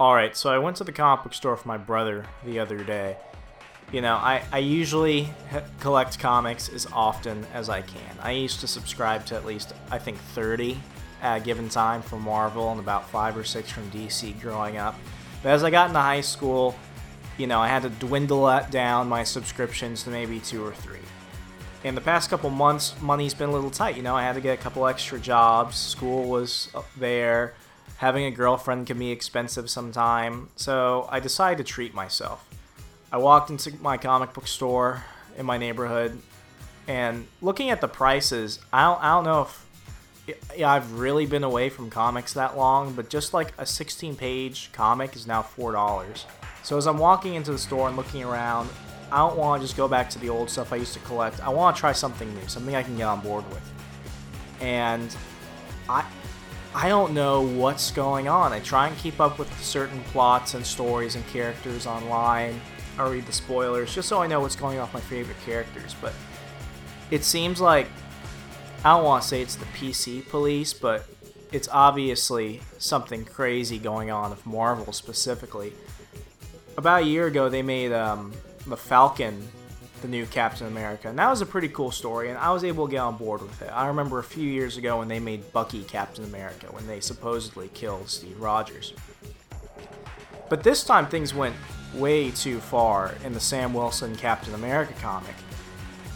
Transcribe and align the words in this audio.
All 0.00 0.14
right, 0.14 0.34
so 0.34 0.48
I 0.48 0.56
went 0.56 0.78
to 0.78 0.84
the 0.84 0.92
comic 0.92 1.24
book 1.24 1.34
store 1.34 1.58
for 1.58 1.68
my 1.68 1.76
brother 1.76 2.24
the 2.42 2.58
other 2.58 2.82
day. 2.82 3.18
You 3.92 4.00
know, 4.00 4.14
I, 4.14 4.42
I 4.50 4.56
usually 4.56 5.28
collect 5.78 6.18
comics 6.18 6.70
as 6.70 6.86
often 6.90 7.46
as 7.52 7.68
I 7.68 7.82
can. 7.82 8.16
I 8.22 8.30
used 8.30 8.60
to 8.60 8.66
subscribe 8.66 9.26
to 9.26 9.36
at 9.36 9.44
least, 9.44 9.74
I 9.90 9.98
think, 9.98 10.16
30 10.16 10.80
at 11.20 11.36
a 11.36 11.40
given 11.44 11.68
time 11.68 12.00
from 12.00 12.22
Marvel 12.22 12.70
and 12.70 12.80
about 12.80 13.10
five 13.10 13.36
or 13.36 13.44
six 13.44 13.70
from 13.70 13.90
DC 13.90 14.40
growing 14.40 14.78
up. 14.78 14.98
But 15.42 15.50
as 15.50 15.64
I 15.64 15.68
got 15.68 15.88
into 15.88 16.00
high 16.00 16.22
school, 16.22 16.74
you 17.36 17.46
know, 17.46 17.60
I 17.60 17.68
had 17.68 17.82
to 17.82 17.90
dwindle 17.90 18.46
down 18.70 19.06
my 19.06 19.22
subscriptions 19.22 20.04
to 20.04 20.10
maybe 20.10 20.40
two 20.40 20.64
or 20.64 20.72
three. 20.72 21.04
In 21.84 21.94
the 21.94 22.00
past 22.00 22.30
couple 22.30 22.48
months, 22.48 22.98
money's 23.02 23.34
been 23.34 23.50
a 23.50 23.52
little 23.52 23.70
tight. 23.70 23.96
You 23.96 24.02
know, 24.02 24.16
I 24.16 24.22
had 24.22 24.34
to 24.36 24.40
get 24.40 24.58
a 24.58 24.62
couple 24.62 24.86
extra 24.86 25.20
jobs. 25.20 25.76
School 25.76 26.26
was 26.26 26.70
there. 26.96 27.52
Having 28.00 28.24
a 28.24 28.30
girlfriend 28.30 28.86
can 28.86 28.98
be 28.98 29.10
expensive 29.10 29.68
sometime. 29.68 30.48
So 30.56 31.06
I 31.10 31.20
decided 31.20 31.58
to 31.58 31.70
treat 31.70 31.92
myself. 31.92 32.48
I 33.12 33.18
walked 33.18 33.50
into 33.50 33.76
my 33.82 33.98
comic 33.98 34.32
book 34.32 34.46
store 34.46 35.04
in 35.36 35.44
my 35.44 35.58
neighborhood, 35.58 36.18
and 36.88 37.26
looking 37.42 37.68
at 37.68 37.82
the 37.82 37.88
prices, 37.88 38.58
I 38.72 38.84
don't, 38.84 39.02
I 39.02 39.14
don't 39.14 39.24
know 39.24 39.42
if 39.42 39.66
yeah, 40.56 40.72
I've 40.72 40.98
really 40.98 41.26
been 41.26 41.44
away 41.44 41.68
from 41.68 41.90
comics 41.90 42.32
that 42.32 42.56
long, 42.56 42.94
but 42.94 43.10
just 43.10 43.34
like 43.34 43.52
a 43.58 43.66
16 43.66 44.16
page 44.16 44.70
comic 44.72 45.14
is 45.14 45.26
now 45.26 45.42
$4. 45.42 46.24
So 46.62 46.78
as 46.78 46.86
I'm 46.86 46.96
walking 46.96 47.34
into 47.34 47.52
the 47.52 47.58
store 47.58 47.88
and 47.88 47.98
looking 47.98 48.24
around, 48.24 48.70
I 49.12 49.18
don't 49.18 49.36
want 49.36 49.60
to 49.60 49.66
just 49.66 49.76
go 49.76 49.88
back 49.88 50.08
to 50.10 50.18
the 50.18 50.30
old 50.30 50.48
stuff 50.48 50.72
I 50.72 50.76
used 50.76 50.94
to 50.94 51.00
collect. 51.00 51.38
I 51.40 51.50
want 51.50 51.76
to 51.76 51.80
try 51.80 51.92
something 51.92 52.32
new, 52.34 52.48
something 52.48 52.74
I 52.74 52.82
can 52.82 52.96
get 52.96 53.04
on 53.04 53.20
board 53.20 53.46
with. 53.50 53.70
And 54.62 55.14
I 55.86 56.06
I 56.74 56.88
don't 56.88 57.14
know 57.14 57.42
what's 57.42 57.90
going 57.90 58.28
on. 58.28 58.52
I 58.52 58.60
try 58.60 58.86
and 58.86 58.96
keep 58.96 59.20
up 59.20 59.38
with 59.38 59.52
certain 59.60 60.00
plots 60.04 60.54
and 60.54 60.64
stories 60.64 61.16
and 61.16 61.26
characters 61.26 61.86
online. 61.86 62.60
I 62.96 63.08
read 63.08 63.26
the 63.26 63.32
spoilers 63.32 63.92
just 63.94 64.08
so 64.08 64.22
I 64.22 64.28
know 64.28 64.40
what's 64.40 64.54
going 64.54 64.78
on 64.78 64.86
with 64.86 64.94
my 64.94 65.00
favorite 65.00 65.36
characters, 65.44 65.96
but 66.00 66.12
it 67.10 67.24
seems 67.24 67.60
like 67.60 67.88
I 68.84 68.96
don't 68.96 69.04
want 69.04 69.22
to 69.22 69.28
say 69.28 69.42
it's 69.42 69.56
the 69.56 69.64
PC 69.66 70.28
police, 70.28 70.72
but 70.72 71.06
it's 71.50 71.68
obviously 71.72 72.60
something 72.78 73.24
crazy 73.24 73.78
going 73.78 74.10
on 74.12 74.30
with 74.30 74.46
Marvel 74.46 74.92
specifically. 74.92 75.72
About 76.76 77.02
a 77.02 77.06
year 77.06 77.26
ago, 77.26 77.48
they 77.48 77.62
made 77.62 77.92
um, 77.92 78.32
the 78.66 78.76
Falcon 78.76 79.48
the 80.00 80.08
new 80.08 80.26
Captain 80.26 80.66
America, 80.66 81.08
and 81.08 81.18
that 81.18 81.28
was 81.28 81.40
a 81.40 81.46
pretty 81.46 81.68
cool 81.68 81.90
story, 81.90 82.28
and 82.28 82.38
I 82.38 82.52
was 82.52 82.64
able 82.64 82.86
to 82.86 82.90
get 82.90 82.98
on 82.98 83.16
board 83.16 83.42
with 83.42 83.62
it. 83.62 83.68
I 83.68 83.86
remember 83.86 84.18
a 84.18 84.24
few 84.24 84.48
years 84.48 84.76
ago 84.76 84.98
when 84.98 85.08
they 85.08 85.20
made 85.20 85.52
Bucky 85.52 85.82
Captain 85.84 86.24
America, 86.24 86.66
when 86.70 86.86
they 86.86 87.00
supposedly 87.00 87.68
killed 87.74 88.08
Steve 88.08 88.40
Rogers. 88.40 88.94
But 90.48 90.62
this 90.62 90.84
time 90.84 91.06
things 91.06 91.34
went 91.34 91.54
way 91.94 92.30
too 92.30 92.60
far 92.60 93.14
in 93.24 93.32
the 93.32 93.40
Sam 93.40 93.74
Wilson 93.74 94.16
Captain 94.16 94.54
America 94.54 94.94
comic 95.00 95.34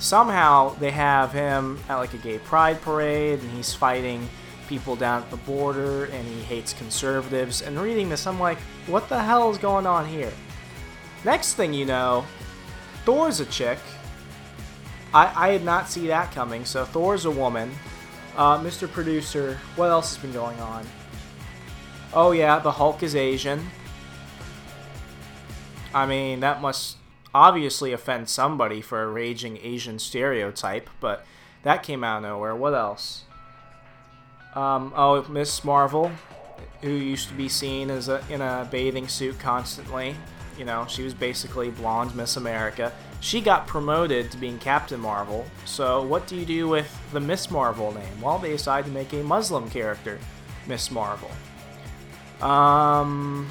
somehow 0.00 0.70
they 0.76 0.90
have 0.90 1.32
him 1.32 1.78
at 1.88 1.96
like 1.96 2.12
a 2.14 2.18
gay 2.18 2.38
pride 2.38 2.80
parade 2.80 3.38
and 3.38 3.50
he's 3.50 3.72
fighting 3.72 4.28
people 4.66 4.96
down 4.96 5.22
at 5.22 5.30
the 5.30 5.36
border 5.38 6.06
and 6.06 6.26
he 6.26 6.40
hates 6.40 6.72
conservatives. 6.72 7.62
And 7.62 7.78
reading 7.78 8.08
this, 8.08 8.26
I'm 8.26 8.40
like, 8.40 8.58
what 8.86 9.08
the 9.08 9.22
hell 9.22 9.50
is 9.50 9.58
going 9.58 9.86
on 9.86 10.06
here? 10.06 10.32
Next 11.24 11.54
thing 11.54 11.74
you 11.74 11.84
know, 11.84 12.24
Thor's 13.04 13.40
a 13.40 13.46
chick. 13.46 13.78
I, 15.12 15.48
I 15.48 15.50
did 15.52 15.64
not 15.64 15.88
see 15.88 16.06
that 16.08 16.32
coming. 16.32 16.64
So 16.64 16.84
Thor's 16.84 17.24
a 17.24 17.30
woman. 17.30 17.70
Uh, 18.36 18.58
Mr. 18.58 18.90
Producer, 18.90 19.58
what 19.76 19.90
else 19.90 20.14
has 20.14 20.22
been 20.22 20.32
going 20.32 20.58
on? 20.60 20.86
Oh 22.12 22.32
yeah, 22.32 22.58
the 22.58 22.72
Hulk 22.72 23.02
is 23.02 23.14
Asian. 23.14 23.70
I 25.92 26.06
mean, 26.06 26.40
that 26.40 26.60
must 26.60 26.96
obviously 27.34 27.92
offend 27.92 28.28
somebody 28.28 28.80
for 28.80 29.02
a 29.02 29.08
raging 29.08 29.58
Asian 29.62 29.98
stereotype, 29.98 30.88
but 31.00 31.24
that 31.62 31.82
came 31.82 32.04
out 32.04 32.18
of 32.18 32.22
nowhere. 32.22 32.54
What 32.54 32.74
else? 32.74 33.24
Um, 34.54 34.92
oh, 34.96 35.24
Miss 35.28 35.62
Marvel, 35.64 36.10
who 36.82 36.90
used 36.90 37.28
to 37.28 37.34
be 37.34 37.48
seen 37.48 37.90
as 37.90 38.08
a, 38.08 38.24
in 38.28 38.40
a 38.40 38.66
bathing 38.70 39.08
suit 39.08 39.38
constantly. 39.38 40.16
You 40.60 40.66
know, 40.66 40.84
she 40.86 41.04
was 41.04 41.14
basically 41.14 41.70
blonde 41.70 42.14
Miss 42.14 42.36
America. 42.36 42.92
She 43.20 43.40
got 43.40 43.66
promoted 43.66 44.30
to 44.30 44.36
being 44.36 44.58
Captain 44.58 45.00
Marvel. 45.00 45.46
So, 45.64 46.02
what 46.02 46.26
do 46.26 46.36
you 46.36 46.44
do 46.44 46.68
with 46.68 46.86
the 47.14 47.20
Miss 47.20 47.50
Marvel 47.50 47.94
name? 47.94 48.20
Well, 48.20 48.38
they 48.38 48.50
decided 48.50 48.88
to 48.88 48.92
make 48.92 49.10
a 49.14 49.22
Muslim 49.22 49.70
character, 49.70 50.18
Miss 50.66 50.90
Marvel. 50.90 51.30
Um, 52.46 53.50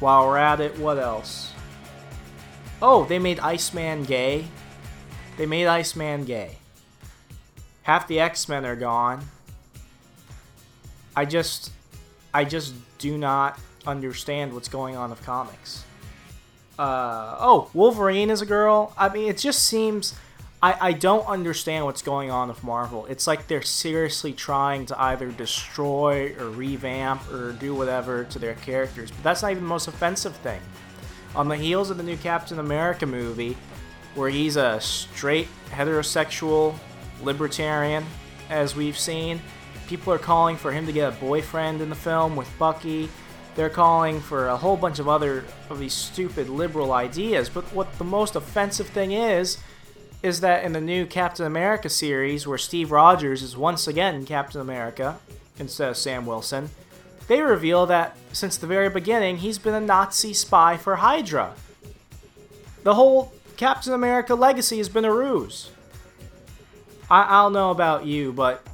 while 0.00 0.26
we're 0.26 0.38
at 0.38 0.60
it, 0.60 0.76
what 0.76 0.98
else? 0.98 1.52
Oh, 2.82 3.04
they 3.04 3.20
made 3.20 3.38
Iceman 3.38 4.02
gay. 4.02 4.46
They 5.36 5.46
made 5.46 5.68
Iceman 5.68 6.24
gay. 6.24 6.56
Half 7.84 8.08
the 8.08 8.18
X-Men 8.18 8.66
are 8.66 8.74
gone. 8.74 9.24
I 11.14 11.26
just 11.26 11.70
I 12.34 12.44
just 12.44 12.74
do 12.98 13.16
not 13.16 13.56
understand 13.86 14.52
what's 14.52 14.68
going 14.68 14.96
on 14.96 15.10
with 15.10 15.22
comics. 15.22 15.84
Uh, 16.80 17.36
oh, 17.38 17.70
Wolverine 17.74 18.30
is 18.30 18.40
a 18.40 18.46
girl. 18.46 18.94
I 18.96 19.10
mean, 19.10 19.28
it 19.28 19.36
just 19.36 19.66
seems 19.66 20.14
I, 20.62 20.76
I 20.80 20.92
don't 20.94 21.26
understand 21.26 21.84
what's 21.84 22.00
going 22.00 22.30
on 22.30 22.48
with 22.48 22.64
Marvel. 22.64 23.04
It's 23.04 23.26
like 23.26 23.48
they're 23.48 23.60
seriously 23.60 24.32
trying 24.32 24.86
to 24.86 24.98
either 24.98 25.30
destroy 25.30 26.34
or 26.38 26.48
revamp 26.48 27.30
or 27.30 27.52
do 27.52 27.74
whatever 27.74 28.24
to 28.24 28.38
their 28.38 28.54
characters. 28.54 29.10
But 29.10 29.22
that's 29.22 29.42
not 29.42 29.50
even 29.50 29.64
the 29.64 29.68
most 29.68 29.88
offensive 29.88 30.34
thing 30.36 30.62
on 31.34 31.48
the 31.48 31.56
heels 31.56 31.90
of 31.90 31.98
the 31.98 32.02
new 32.02 32.16
Captain 32.16 32.58
America 32.58 33.04
movie, 33.04 33.58
where 34.14 34.30
he's 34.30 34.56
a 34.56 34.80
straight 34.80 35.48
heterosexual 35.68 36.74
libertarian, 37.22 38.06
as 38.48 38.74
we've 38.74 38.98
seen. 38.98 39.38
People 39.86 40.14
are 40.14 40.18
calling 40.18 40.56
for 40.56 40.72
him 40.72 40.86
to 40.86 40.92
get 40.92 41.12
a 41.12 41.16
boyfriend 41.16 41.82
in 41.82 41.90
the 41.90 41.94
film 41.94 42.36
with 42.36 42.48
Bucky. 42.58 43.10
They're 43.54 43.70
calling 43.70 44.20
for 44.20 44.48
a 44.48 44.56
whole 44.56 44.76
bunch 44.76 44.98
of 44.98 45.08
other 45.08 45.44
of 45.68 45.78
these 45.78 45.92
stupid 45.92 46.48
liberal 46.48 46.92
ideas. 46.92 47.48
But 47.48 47.64
what 47.74 47.98
the 47.98 48.04
most 48.04 48.36
offensive 48.36 48.88
thing 48.88 49.12
is, 49.12 49.58
is 50.22 50.40
that 50.40 50.64
in 50.64 50.72
the 50.72 50.80
new 50.80 51.06
Captain 51.06 51.46
America 51.46 51.88
series, 51.88 52.46
where 52.46 52.58
Steve 52.58 52.92
Rogers 52.92 53.42
is 53.42 53.56
once 53.56 53.88
again 53.88 54.24
Captain 54.26 54.60
America 54.60 55.18
instead 55.58 55.90
of 55.90 55.96
Sam 55.96 56.26
Wilson, 56.26 56.70
they 57.26 57.40
reveal 57.40 57.86
that 57.86 58.16
since 58.32 58.56
the 58.56 58.66
very 58.66 58.90
beginning, 58.90 59.38
he's 59.38 59.58
been 59.58 59.74
a 59.74 59.80
Nazi 59.80 60.34
spy 60.34 60.76
for 60.76 60.96
Hydra. 60.96 61.54
The 62.82 62.94
whole 62.94 63.32
Captain 63.56 63.92
America 63.92 64.34
legacy 64.34 64.78
has 64.78 64.88
been 64.88 65.04
a 65.04 65.12
ruse. 65.12 65.70
I, 67.10 67.42
don't 67.42 67.52
know 67.52 67.70
about 67.70 68.06
you, 68.06 68.32
but 68.32 68.64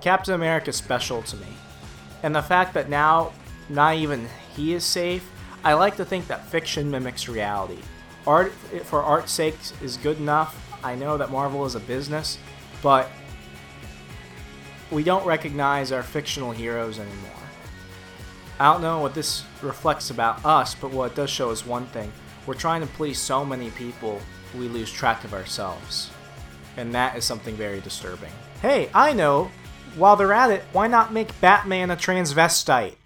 Captain 0.00 0.34
America 0.34 0.70
is 0.70 0.76
special 0.76 1.22
to 1.22 1.36
me. 1.36 1.46
And 2.22 2.34
the 2.34 2.42
fact 2.42 2.74
that 2.74 2.88
now 2.88 3.32
not 3.68 3.96
even 3.96 4.28
he 4.54 4.74
is 4.74 4.84
safe, 4.84 5.30
I 5.64 5.74
like 5.74 5.96
to 5.96 6.04
think 6.04 6.26
that 6.26 6.46
fiction 6.46 6.90
mimics 6.90 7.28
reality. 7.28 7.78
Art 8.26 8.52
for 8.84 9.02
art's 9.02 9.32
sake 9.32 9.56
is 9.82 9.96
good 9.96 10.18
enough. 10.18 10.60
I 10.82 10.94
know 10.94 11.16
that 11.16 11.30
Marvel 11.30 11.64
is 11.64 11.74
a 11.74 11.80
business, 11.80 12.38
but 12.82 13.10
we 14.90 15.02
don't 15.02 15.26
recognize 15.26 15.92
our 15.92 16.02
fictional 16.02 16.52
heroes 16.52 16.98
anymore. 16.98 17.30
I 18.60 18.72
don't 18.72 18.82
know 18.82 19.00
what 19.00 19.14
this 19.14 19.44
reflects 19.62 20.10
about 20.10 20.44
us, 20.44 20.74
but 20.74 20.92
what 20.92 21.12
it 21.12 21.16
does 21.16 21.30
show 21.30 21.50
is 21.50 21.66
one 21.66 21.86
thing. 21.86 22.12
We're 22.46 22.54
trying 22.54 22.82
to 22.82 22.86
please 22.86 23.18
so 23.18 23.44
many 23.44 23.70
people, 23.70 24.20
we 24.56 24.68
lose 24.68 24.92
track 24.92 25.24
of 25.24 25.34
ourselves. 25.34 26.10
And 26.76 26.94
that 26.94 27.16
is 27.16 27.24
something 27.24 27.56
very 27.56 27.80
disturbing. 27.80 28.30
Hey, 28.60 28.90
I 28.94 29.12
know! 29.12 29.50
While 29.96 30.16
they're 30.16 30.32
at 30.32 30.50
it, 30.50 30.62
why 30.72 30.86
not 30.86 31.12
make 31.12 31.40
Batman 31.40 31.90
a 31.90 31.96
transvestite? 31.96 32.96